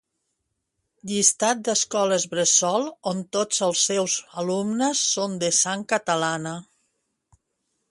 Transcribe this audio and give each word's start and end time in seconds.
Llistat 1.09 1.59
d'escoles 1.67 2.25
bressol 2.31 2.87
on 3.13 3.21
tots 3.37 3.61
els 3.69 3.83
seus 3.91 4.17
alumnes 4.45 5.05
són 5.13 5.39
de 5.45 5.53
sang 5.61 5.87
catalana 5.97 6.57